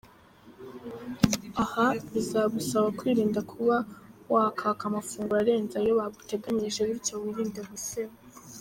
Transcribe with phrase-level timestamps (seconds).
[1.63, 3.75] Aha bizagusaba kwirinda kuba
[4.33, 8.13] wakwaka amafunguro arenze ayo baguteganyirije bityo wirinde guseba.